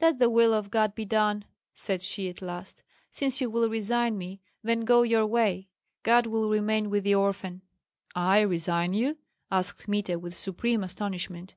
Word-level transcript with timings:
"Let 0.00 0.20
the 0.20 0.30
will 0.30 0.54
of 0.54 0.70
God 0.70 0.94
be 0.94 1.04
done," 1.04 1.44
said 1.72 2.00
she 2.00 2.28
at 2.28 2.40
last; 2.40 2.84
"since 3.10 3.40
you 3.40 3.50
will 3.50 3.68
resign 3.68 4.16
me, 4.16 4.40
then 4.62 4.82
go 4.82 5.02
your 5.02 5.26
way. 5.26 5.66
God 6.04 6.28
will 6.28 6.48
remain 6.48 6.90
with 6.90 7.02
the 7.02 7.16
orphan." 7.16 7.60
"I 8.14 8.42
resign 8.42 8.92
you?" 8.92 9.18
asked 9.50 9.82
Kmita, 9.86 10.16
with 10.20 10.36
supreme 10.36 10.84
astonishment. 10.84 11.56